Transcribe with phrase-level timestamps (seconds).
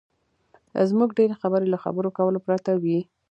[0.89, 2.99] زموږ ډېرې خبرې له خبرو کولو پرته وي.